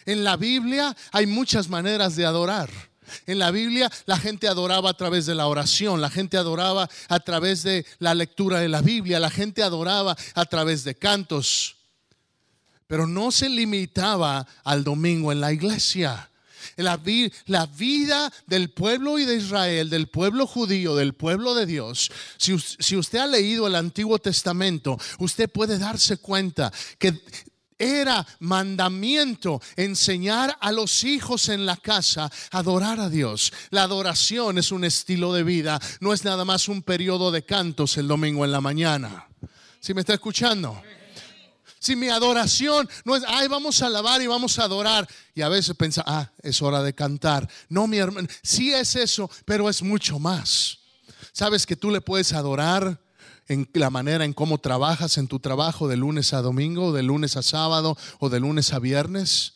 En 0.05 0.23
la 0.23 0.37
Biblia 0.37 0.95
hay 1.11 1.25
muchas 1.25 1.69
maneras 1.69 2.15
de 2.15 2.25
adorar. 2.25 2.69
En 3.25 3.39
la 3.39 3.51
Biblia 3.51 3.91
la 4.05 4.17
gente 4.17 4.47
adoraba 4.47 4.89
a 4.89 4.97
través 4.97 5.25
de 5.25 5.35
la 5.35 5.47
oración, 5.47 6.01
la 6.01 6.09
gente 6.09 6.37
adoraba 6.37 6.89
a 7.07 7.19
través 7.19 7.63
de 7.63 7.85
la 7.99 8.13
lectura 8.13 8.59
de 8.59 8.69
la 8.69 8.81
Biblia, 8.81 9.19
la 9.19 9.29
gente 9.29 9.63
adoraba 9.63 10.15
a 10.33 10.45
través 10.45 10.83
de 10.83 10.95
cantos, 10.95 11.77
pero 12.87 13.07
no 13.07 13.31
se 13.31 13.49
limitaba 13.49 14.45
al 14.63 14.83
domingo 14.83 15.31
en 15.31 15.41
la 15.41 15.51
iglesia. 15.51 16.29
La, 16.75 16.97
vida 16.97 18.31
del 18.45 18.69
pueblo 18.69 19.17
y 19.17 19.25
de 19.25 19.35
Israel, 19.35 19.89
del 19.89 20.09
pueblo 20.09 20.45
judío, 20.45 20.95
del 20.95 21.13
pueblo 21.13 21.55
de 21.55 21.65
Dios, 21.65 22.11
si 22.37 22.95
usted 22.95 23.19
ha 23.19 23.25
leído 23.25 23.67
el 23.67 23.75
Antiguo 23.75 24.19
Testamento, 24.19 24.99
usted 25.17 25.49
puede 25.49 25.79
darse 25.79 26.17
cuenta 26.17 26.71
que 26.99 27.19
era 27.79 28.25
mandamiento 28.39 29.61
enseñar 29.75 30.57
a 30.59 30.71
los 30.71 31.03
hijos 31.03 31.49
en 31.49 31.65
la 31.65 31.77
casa 31.77 32.31
a 32.51 32.57
adorar 32.59 32.99
a 32.99 33.09
Dios. 33.09 33.53
La 33.69 33.83
adoración 33.83 34.57
es 34.57 34.71
un 34.71 34.83
estilo 34.83 35.33
de 35.33 35.43
vida, 35.43 35.79
no 35.99 36.13
es 36.13 36.23
nada 36.23 36.45
más 36.45 36.67
un 36.67 36.81
periodo 36.81 37.31
de 37.31 37.43
cantos 37.43 37.97
el 37.97 38.07
domingo 38.07 38.45
en 38.45 38.51
la 38.51 38.61
mañana. 38.61 39.27
¿Si 39.79 39.93
me 39.93 40.01
está 40.01 40.13
escuchando? 40.13 40.81
Si 41.79 41.95
mi 41.95 42.09
adoración 42.09 42.89
no 43.05 43.15
es, 43.15 43.23
ay, 43.27 43.47
vamos 43.47 43.81
a 43.81 43.85
alabar 43.85 44.21
y 44.21 44.27
vamos 44.27 44.57
a 44.59 44.63
adorar. 44.63 45.07
Y 45.35 45.41
a 45.41 45.49
veces 45.49 45.75
piensa, 45.77 46.03
ah, 46.05 46.29
es 46.41 46.61
hora 46.61 46.81
de 46.81 46.93
cantar. 46.93 47.47
No, 47.69 47.87
mi 47.87 47.97
hermano, 47.97 48.27
sí 48.41 48.73
es 48.73 48.95
eso, 48.95 49.29
pero 49.45 49.69
es 49.69 49.83
mucho 49.83 50.19
más. 50.19 50.79
¿Sabes 51.31 51.65
que 51.65 51.75
tú 51.75 51.91
le 51.91 52.01
puedes 52.01 52.33
adorar? 52.33 52.99
En 53.47 53.69
la 53.73 53.89
manera 53.89 54.25
en 54.25 54.33
cómo 54.33 54.57
trabajas 54.57 55.17
en 55.17 55.27
tu 55.27 55.39
trabajo 55.39 55.87
de 55.87 55.97
lunes 55.97 56.33
a 56.33 56.41
domingo, 56.41 56.91
de 56.91 57.03
lunes 57.03 57.37
a 57.37 57.41
sábado 57.41 57.97
o 58.19 58.29
de 58.29 58.39
lunes 58.39 58.73
a 58.73 58.79
viernes. 58.79 59.53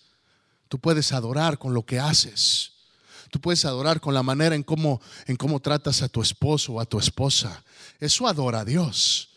Tú 0.69 0.79
puedes 0.79 1.11
adorar 1.11 1.57
con 1.57 1.73
lo 1.73 1.85
que 1.85 1.99
haces. 1.99 2.71
Tú 3.29 3.39
puedes 3.39 3.65
adorar 3.65 3.99
con 3.99 4.13
la 4.13 4.23
manera 4.23 4.55
en 4.55 4.63
cómo, 4.63 5.01
en 5.25 5.35
cómo 5.35 5.59
tratas 5.59 6.01
a 6.01 6.09
tu 6.09 6.21
esposo 6.21 6.73
o 6.73 6.79
a 6.79 6.85
tu 6.85 6.99
esposa. 6.99 7.63
Eso 7.99 8.27
adora 8.27 8.61
a 8.61 8.65
Dios. 8.65 9.29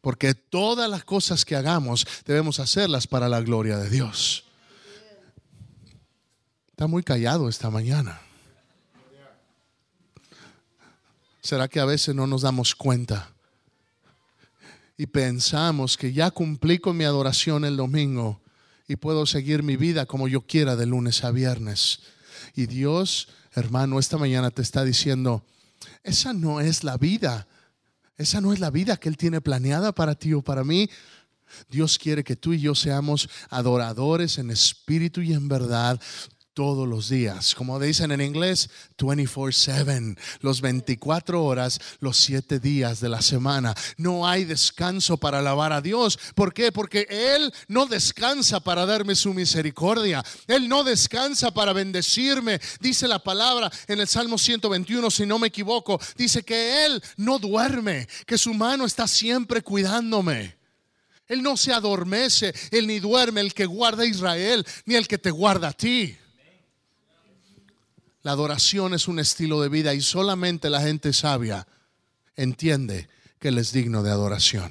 Porque 0.00 0.34
todas 0.34 0.88
las 0.88 1.04
cosas 1.04 1.44
que 1.44 1.56
hagamos 1.56 2.06
debemos 2.24 2.60
hacerlas 2.60 3.06
para 3.06 3.28
la 3.28 3.40
gloria 3.40 3.76
de 3.78 3.90
Dios. 3.90 4.44
Está 6.70 6.86
muy 6.86 7.02
callado 7.02 7.48
esta 7.48 7.70
mañana. 7.70 8.20
¿Será 11.40 11.66
que 11.66 11.80
a 11.80 11.84
veces 11.84 12.14
no 12.14 12.26
nos 12.26 12.42
damos 12.42 12.74
cuenta 12.74 13.32
y 14.98 15.06
pensamos 15.06 15.96
que 15.96 16.12
ya 16.12 16.32
cumplí 16.32 16.78
con 16.78 16.96
mi 16.96 17.04
adoración 17.04 17.64
el 17.64 17.76
domingo 17.76 18.42
y 18.88 18.96
puedo 18.96 19.26
seguir 19.26 19.62
mi 19.62 19.76
vida 19.76 20.06
como 20.06 20.26
yo 20.26 20.42
quiera 20.42 20.74
de 20.74 20.86
lunes 20.86 21.22
a 21.22 21.30
viernes. 21.30 22.00
Y 22.54 22.66
Dios, 22.66 23.28
hermano, 23.52 24.00
esta 24.00 24.18
mañana 24.18 24.50
te 24.50 24.60
está 24.60 24.84
diciendo, 24.84 25.44
esa 26.02 26.32
no 26.32 26.60
es 26.60 26.82
la 26.82 26.96
vida. 26.96 27.46
Esa 28.16 28.40
no 28.40 28.52
es 28.52 28.58
la 28.58 28.70
vida 28.70 28.96
que 28.96 29.08
Él 29.08 29.16
tiene 29.16 29.40
planeada 29.40 29.94
para 29.94 30.16
ti 30.16 30.34
o 30.34 30.42
para 30.42 30.64
mí. 30.64 30.90
Dios 31.70 31.96
quiere 31.96 32.24
que 32.24 32.34
tú 32.34 32.52
y 32.52 32.60
yo 32.60 32.74
seamos 32.74 33.30
adoradores 33.50 34.38
en 34.38 34.50
espíritu 34.50 35.20
y 35.20 35.32
en 35.32 35.48
verdad 35.48 36.00
todos 36.58 36.88
los 36.88 37.08
días. 37.08 37.54
Como 37.54 37.78
dicen 37.78 38.10
en 38.10 38.20
inglés, 38.20 38.68
24/7, 38.96 40.18
los 40.40 40.60
24 40.60 41.44
horas, 41.44 41.78
los 42.00 42.16
7 42.16 42.58
días 42.58 42.98
de 42.98 43.08
la 43.08 43.22
semana. 43.22 43.76
No 43.96 44.26
hay 44.26 44.44
descanso 44.44 45.18
para 45.18 45.38
alabar 45.38 45.72
a 45.72 45.80
Dios. 45.80 46.18
¿Por 46.34 46.52
qué? 46.52 46.72
Porque 46.72 47.06
Él 47.08 47.54
no 47.68 47.86
descansa 47.86 48.58
para 48.58 48.86
darme 48.86 49.14
su 49.14 49.32
misericordia. 49.34 50.24
Él 50.48 50.68
no 50.68 50.82
descansa 50.82 51.52
para 51.52 51.72
bendecirme. 51.72 52.60
Dice 52.80 53.06
la 53.06 53.20
palabra 53.20 53.70
en 53.86 54.00
el 54.00 54.08
Salmo 54.08 54.36
121, 54.36 55.12
si 55.12 55.26
no 55.26 55.38
me 55.38 55.46
equivoco, 55.46 56.00
dice 56.16 56.42
que 56.42 56.84
Él 56.84 57.00
no 57.18 57.38
duerme, 57.38 58.08
que 58.26 58.36
su 58.36 58.52
mano 58.52 58.84
está 58.84 59.06
siempre 59.06 59.62
cuidándome. 59.62 60.56
Él 61.28 61.40
no 61.40 61.56
se 61.56 61.72
adormece, 61.72 62.52
Él 62.72 62.88
ni 62.88 62.98
duerme, 62.98 63.42
el 63.42 63.54
que 63.54 63.66
guarda 63.66 64.02
a 64.02 64.06
Israel, 64.06 64.66
ni 64.86 64.96
el 64.96 65.06
que 65.06 65.18
te 65.18 65.30
guarda 65.30 65.68
a 65.68 65.72
ti. 65.72 66.18
La 68.28 68.32
adoración 68.32 68.92
es 68.92 69.08
un 69.08 69.18
estilo 69.20 69.62
de 69.62 69.70
vida 69.70 69.94
y 69.94 70.02
solamente 70.02 70.68
la 70.68 70.82
gente 70.82 71.14
sabia 71.14 71.66
entiende 72.36 73.08
que 73.38 73.48
Él 73.48 73.56
es 73.56 73.72
digno 73.72 74.02
de 74.02 74.10
adoración. 74.10 74.70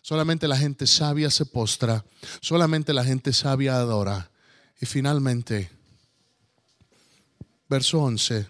Solamente 0.00 0.48
la 0.48 0.56
gente 0.56 0.86
sabia 0.86 1.28
se 1.28 1.44
postra, 1.44 2.02
solamente 2.40 2.94
la 2.94 3.04
gente 3.04 3.34
sabia 3.34 3.76
adora. 3.76 4.30
Y 4.80 4.86
finalmente, 4.86 5.70
verso 7.68 8.00
11, 8.00 8.48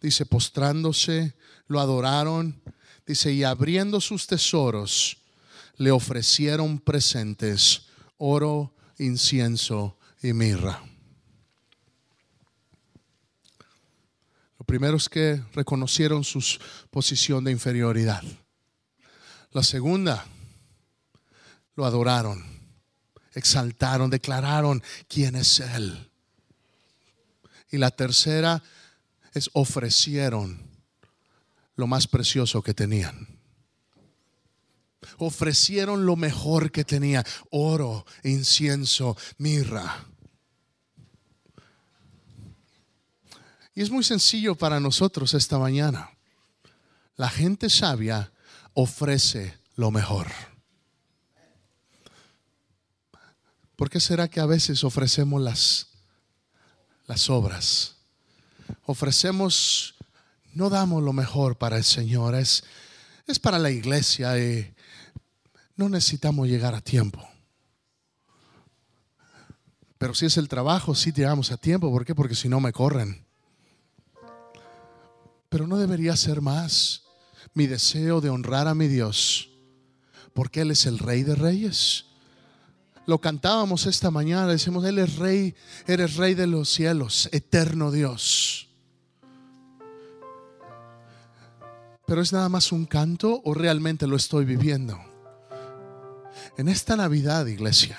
dice, 0.00 0.24
postrándose, 0.24 1.34
lo 1.66 1.80
adoraron, 1.80 2.62
dice, 3.06 3.30
y 3.30 3.44
abriendo 3.44 4.00
sus 4.00 4.26
tesoros, 4.26 5.18
le 5.76 5.90
ofrecieron 5.90 6.78
presentes, 6.78 7.88
oro, 8.16 8.72
incienso 8.96 9.98
y 10.22 10.32
mirra. 10.32 10.95
Primero 14.66 14.96
es 14.96 15.08
que 15.08 15.42
reconocieron 15.54 16.24
su 16.24 16.42
posición 16.90 17.44
de 17.44 17.52
inferioridad. 17.52 18.22
La 19.52 19.62
segunda, 19.62 20.26
lo 21.76 21.84
adoraron, 21.86 22.44
exaltaron, 23.34 24.10
declararon 24.10 24.82
quién 25.08 25.36
es 25.36 25.60
Él. 25.60 26.10
Y 27.70 27.78
la 27.78 27.90
tercera 27.90 28.62
es 29.32 29.50
ofrecieron 29.52 30.60
lo 31.76 31.86
más 31.86 32.06
precioso 32.06 32.62
que 32.62 32.74
tenían. 32.74 33.28
Ofrecieron 35.18 36.06
lo 36.06 36.16
mejor 36.16 36.72
que 36.72 36.84
tenía, 36.84 37.24
oro, 37.50 38.04
incienso, 38.24 39.16
mirra. 39.38 40.06
Y 43.76 43.82
es 43.82 43.90
muy 43.90 44.02
sencillo 44.02 44.54
para 44.54 44.80
nosotros 44.80 45.34
esta 45.34 45.58
mañana. 45.58 46.10
La 47.16 47.28
gente 47.28 47.68
sabia 47.68 48.32
ofrece 48.72 49.54
lo 49.74 49.90
mejor. 49.90 50.28
¿Por 53.76 53.90
qué 53.90 54.00
será 54.00 54.28
que 54.28 54.40
a 54.40 54.46
veces 54.46 54.82
ofrecemos 54.82 55.42
las, 55.42 55.88
las 57.06 57.28
obras? 57.28 57.96
Ofrecemos, 58.86 59.94
no 60.54 60.70
damos 60.70 61.02
lo 61.02 61.12
mejor 61.12 61.58
para 61.58 61.76
el 61.76 61.84
Señor, 61.84 62.34
es, 62.34 62.64
es 63.26 63.38
para 63.38 63.58
la 63.58 63.70
iglesia 63.70 64.38
y 64.38 64.74
no 65.76 65.90
necesitamos 65.90 66.48
llegar 66.48 66.74
a 66.74 66.80
tiempo. 66.80 67.28
Pero 69.98 70.14
si 70.14 70.24
es 70.24 70.38
el 70.38 70.48
trabajo, 70.48 70.94
sí 70.94 71.12
llegamos 71.12 71.52
a 71.52 71.58
tiempo. 71.58 71.90
¿Por 71.90 72.06
qué? 72.06 72.14
Porque 72.14 72.34
si 72.34 72.48
no 72.48 72.58
me 72.58 72.72
corren 72.72 73.25
pero 75.48 75.66
no 75.66 75.78
debería 75.78 76.16
ser 76.16 76.40
más 76.40 77.02
mi 77.54 77.66
deseo 77.66 78.20
de 78.20 78.30
honrar 78.30 78.68
a 78.68 78.74
mi 78.74 78.88
Dios, 78.88 79.50
porque 80.34 80.60
Él 80.60 80.70
es 80.70 80.86
el 80.86 80.98
Rey 80.98 81.22
de 81.22 81.34
Reyes. 81.34 82.06
Lo 83.06 83.20
cantábamos 83.20 83.86
esta 83.86 84.10
mañana, 84.10 84.48
decimos, 84.48 84.84
Él 84.84 84.98
es 84.98 85.16
Rey, 85.16 85.54
eres 85.86 86.16
Rey 86.16 86.34
de 86.34 86.46
los 86.46 86.68
cielos, 86.68 87.28
eterno 87.32 87.90
Dios. 87.90 88.68
Pero 92.06 92.20
es 92.20 92.32
nada 92.32 92.48
más 92.48 92.72
un 92.72 92.86
canto 92.86 93.40
o 93.44 93.54
realmente 93.54 94.06
lo 94.06 94.16
estoy 94.16 94.44
viviendo. 94.44 94.98
En 96.58 96.68
esta 96.68 96.96
Navidad, 96.96 97.46
iglesia, 97.46 97.98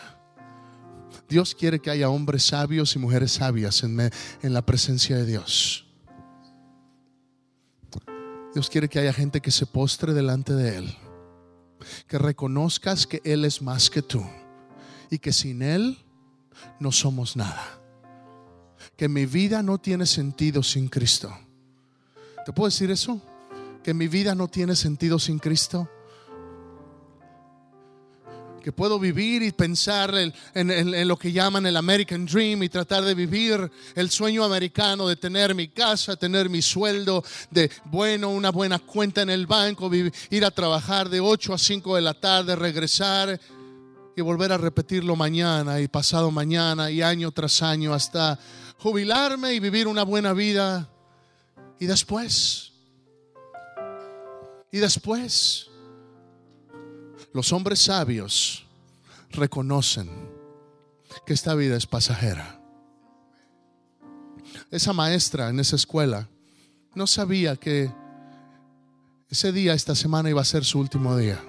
Dios 1.27 1.55
quiere 1.55 1.79
que 1.79 1.89
haya 1.89 2.09
hombres 2.09 2.43
sabios 2.43 2.95
y 2.95 2.99
mujeres 2.99 3.33
sabias 3.33 3.83
en, 3.83 3.99
en 3.99 4.53
la 4.53 4.65
presencia 4.65 5.17
de 5.17 5.25
Dios. 5.25 5.86
Dios 8.57 8.71
quiere 8.71 8.89
que 8.89 8.97
haya 8.97 9.13
gente 9.13 9.39
que 9.39 9.51
se 9.51 9.67
postre 9.67 10.15
delante 10.15 10.51
de 10.51 10.77
Él. 10.77 10.97
Que 12.07 12.17
reconozcas 12.17 13.05
que 13.05 13.21
Él 13.23 13.45
es 13.45 13.61
más 13.61 13.91
que 13.91 14.01
tú. 14.01 14.25
Y 15.11 15.19
que 15.19 15.31
sin 15.31 15.61
Él 15.61 16.03
no 16.79 16.91
somos 16.91 17.35
nada. 17.35 17.79
Que 18.95 19.09
mi 19.09 19.27
vida 19.27 19.61
no 19.61 19.77
tiene 19.77 20.07
sentido 20.07 20.63
sin 20.63 20.87
Cristo. 20.87 21.31
¿Te 22.47 22.51
puedo 22.51 22.67
decir 22.67 22.89
eso? 22.89 23.21
Que 23.83 23.93
mi 23.93 24.07
vida 24.07 24.33
no 24.33 24.47
tiene 24.47 24.75
sentido 24.75 25.19
sin 25.19 25.37
Cristo 25.37 25.87
que 28.67 28.73
puedo 28.73 28.99
vivir 28.99 29.43
y 29.43 29.53
pensar 29.53 30.13
en, 30.53 31.07
lo 31.07 31.17
que 31.17 31.31
llaman 31.31 31.65
el 31.65 31.77
American 31.77 32.25
Dream 32.25 32.63
y 32.63 32.67
tratar 32.67 33.05
de 33.05 33.15
vivir 33.15 33.71
el 33.95 34.09
sueño 34.09 34.43
americano 34.43 35.07
de 35.07 35.15
tener 35.15 35.55
mi 35.55 35.69
casa, 35.69 36.17
tener 36.17 36.49
mi 36.49 36.61
sueldo, 36.61 37.23
de 37.49 37.71
bueno, 37.85 38.29
una 38.29 38.49
buena 38.49 38.77
cuenta 38.79 39.21
en 39.21 39.29
el 39.29 39.47
banco, 39.47 39.89
ir 39.93 40.43
a 40.43 40.51
trabajar 40.51 41.07
de 41.07 41.21
8 41.21 41.53
a 41.53 41.57
5 41.57 41.95
de 41.95 42.01
la 42.01 42.13
tarde, 42.13 42.57
regresar 42.57 43.39
y 44.17 44.21
volver 44.21 44.51
a 44.51 44.57
repetirlo 44.57 45.15
mañana 45.15 45.79
y 45.79 45.87
pasado 45.87 46.29
mañana 46.29 46.91
y 46.91 47.01
año 47.01 47.31
tras 47.31 47.61
año 47.61 47.93
hasta 47.93 48.37
jubilarme 48.79 49.53
y 49.53 49.61
vivir 49.61 49.87
una 49.87 50.03
buena 50.03 50.33
vida. 50.33 50.89
Y 51.79 51.85
después, 51.85 52.73
y 54.73 54.79
después, 54.79 55.69
los 57.33 57.53
hombres 57.53 57.79
sabios 57.79 58.65
reconocen 59.31 60.09
que 61.25 61.33
esta 61.33 61.55
vida 61.55 61.75
es 61.75 61.85
pasajera. 61.85 62.61
Esa 64.71 64.93
maestra 64.93 65.49
en 65.49 65.59
esa 65.59 65.75
escuela 65.75 66.27
no 66.95 67.07
sabía 67.07 67.55
que 67.55 67.91
ese 69.29 69.51
día, 69.51 69.73
esta 69.73 69.93
semana, 69.93 70.29
iba 70.29 70.41
a 70.41 70.45
ser 70.45 70.63
su 70.63 70.79
último 70.79 71.17
día. 71.17 71.43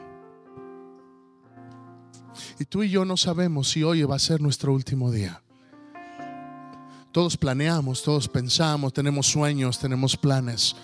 Y 2.58 2.64
tú 2.64 2.82
y 2.82 2.90
yo 2.90 3.04
no 3.04 3.16
sabemos 3.16 3.70
si 3.70 3.82
hoy 3.84 4.02
va 4.02 4.16
a 4.16 4.20
ser 4.20 4.40
nuestro 4.40 4.72
último 4.72 5.12
día. 5.12 5.42
Todos 7.12 7.36
planeamos, 7.36 8.02
todos 8.02 8.28
pensamos, 8.28 8.92
tenemos 8.92 9.26
sueños, 9.26 9.78
tenemos 9.78 10.16
planes. 10.16 10.76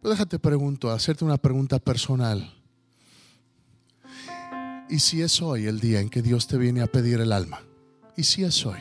Pero 0.00 0.10
déjate 0.10 0.38
pregunto, 0.38 0.90
hacerte 0.90 1.24
una 1.24 1.38
pregunta 1.38 1.78
personal. 1.78 2.52
¿Y 4.88 4.98
si 4.98 5.22
es 5.22 5.40
hoy 5.40 5.66
el 5.66 5.80
día 5.80 6.00
en 6.00 6.10
que 6.10 6.22
Dios 6.22 6.46
te 6.46 6.58
viene 6.58 6.82
a 6.82 6.86
pedir 6.86 7.20
el 7.20 7.32
alma? 7.32 7.62
¿Y 8.16 8.24
si 8.24 8.44
es 8.44 8.64
hoy? 8.66 8.80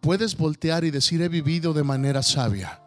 Puedes 0.00 0.36
voltear 0.36 0.84
y 0.84 0.90
decir, 0.90 1.20
he 1.22 1.28
vivido 1.28 1.72
de 1.72 1.82
manera 1.82 2.22
sabia. 2.22 2.80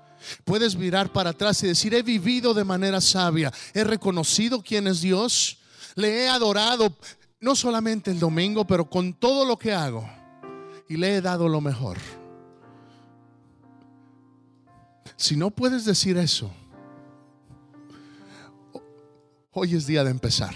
Puedes 0.43 0.75
mirar 0.75 1.11
para 1.11 1.31
atrás 1.31 1.61
y 1.63 1.67
decir, 1.67 1.93
he 1.93 2.01
vivido 2.01 2.53
de 2.53 2.63
manera 2.63 2.99
sabia. 3.01 3.53
He 3.73 3.83
reconocido 3.83 4.61
quién 4.61 4.87
es 4.87 5.01
Dios. 5.01 5.59
Le 5.95 6.23
he 6.23 6.29
adorado, 6.29 6.95
no 7.39 7.55
solamente 7.55 8.11
el 8.11 8.19
domingo, 8.19 8.65
pero 8.65 8.89
con 8.89 9.13
todo 9.13 9.45
lo 9.45 9.57
que 9.57 9.73
hago. 9.73 10.09
Y 10.89 10.97
le 10.97 11.15
he 11.15 11.21
dado 11.21 11.47
lo 11.47 11.61
mejor. 11.61 11.97
Si 15.15 15.35
no 15.35 15.51
puedes 15.51 15.85
decir 15.85 16.17
eso, 16.17 16.51
hoy 19.51 19.75
es 19.75 19.85
día 19.85 20.03
de 20.03 20.11
empezar. 20.11 20.53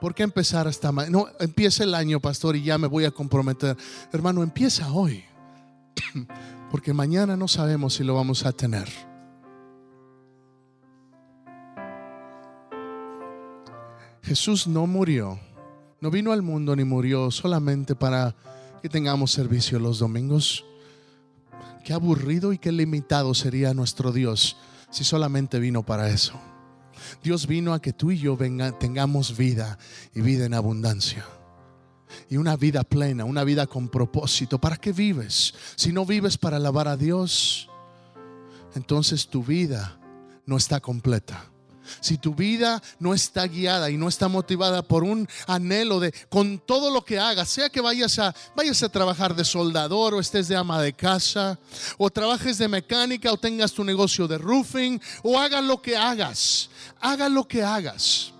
¿Por 0.00 0.14
qué 0.14 0.22
empezar 0.22 0.68
hasta 0.68 0.92
mañana? 0.92 1.18
No, 1.18 1.26
empieza 1.40 1.84
el 1.84 1.94
año, 1.94 2.20
pastor, 2.20 2.56
y 2.56 2.62
ya 2.62 2.78
me 2.78 2.86
voy 2.86 3.04
a 3.04 3.10
comprometer. 3.10 3.76
Hermano, 4.12 4.42
empieza 4.42 4.92
hoy. 4.92 5.24
Porque 6.70 6.92
mañana 6.92 7.36
no 7.36 7.48
sabemos 7.48 7.94
si 7.94 8.04
lo 8.04 8.14
vamos 8.14 8.44
a 8.44 8.52
tener. 8.52 8.88
Jesús 14.22 14.66
no 14.66 14.86
murió 14.86 15.40
No 16.02 16.10
vino 16.10 16.32
al 16.32 16.42
mundo 16.42 16.76
ni 16.76 16.84
murió 16.84 17.30
solamente 17.30 17.94
para 17.94 18.36
que 18.82 18.88
tengamos 18.88 19.32
servicio 19.32 19.78
los 19.78 19.98
domingos. 19.98 20.64
Qué 21.84 21.92
aburrido 21.94 22.52
y 22.52 22.58
qué 22.58 22.70
limitado 22.70 23.34
sería 23.34 23.72
nuestro 23.72 24.12
Dios 24.12 24.58
si 24.90 25.02
solamente 25.02 25.58
vino 25.58 25.82
para 25.82 26.10
eso. 26.10 26.34
Dios 27.22 27.46
vino 27.46 27.74
a 27.74 27.80
que 27.80 27.92
tú 27.92 28.10
y 28.10 28.18
yo 28.18 28.36
tengamos 28.78 29.36
vida 29.36 29.78
y 30.14 30.20
vida 30.20 30.46
en 30.46 30.54
abundancia. 30.54 31.24
Y 32.30 32.36
una 32.36 32.56
vida 32.56 32.84
plena, 32.84 33.24
una 33.24 33.44
vida 33.44 33.66
con 33.66 33.88
propósito. 33.88 34.58
¿Para 34.58 34.76
qué 34.76 34.92
vives? 34.92 35.54
Si 35.76 35.92
no 35.92 36.06
vives 36.06 36.38
para 36.38 36.56
alabar 36.56 36.88
a 36.88 36.96
Dios, 36.96 37.68
entonces 38.74 39.28
tu 39.28 39.42
vida 39.42 39.98
no 40.46 40.56
está 40.56 40.80
completa. 40.80 41.50
Si 42.00 42.18
tu 42.18 42.34
vida 42.34 42.82
no 42.98 43.14
está 43.14 43.46
guiada 43.46 43.90
y 43.90 43.96
no 43.96 44.08
está 44.08 44.28
motivada 44.28 44.82
por 44.82 45.04
un 45.04 45.28
anhelo 45.46 46.00
de 46.00 46.12
con 46.28 46.58
todo 46.58 46.90
lo 46.90 47.04
que 47.04 47.18
hagas, 47.18 47.48
sea 47.48 47.70
que 47.70 47.80
vayas 47.80 48.18
a 48.18 48.34
vayas 48.56 48.82
a 48.82 48.88
trabajar 48.88 49.34
de 49.34 49.44
soldador 49.44 50.14
o 50.14 50.20
estés 50.20 50.48
de 50.48 50.56
ama 50.56 50.80
de 50.82 50.92
casa 50.92 51.58
o 51.96 52.10
trabajes 52.10 52.58
de 52.58 52.68
mecánica 52.68 53.32
o 53.32 53.36
tengas 53.36 53.72
tu 53.72 53.84
negocio 53.84 54.28
de 54.28 54.38
roofing 54.38 55.00
o 55.22 55.38
hagas 55.38 55.64
lo 55.64 55.80
que 55.82 55.96
hagas, 55.96 56.70
haga 57.00 57.28
lo 57.28 57.46
que 57.46 57.62
hagas. 57.62 58.32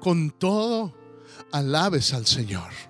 Con 0.00 0.30
todo 0.30 0.94
alabes 1.52 2.12
al 2.12 2.26
Señor. 2.26 2.85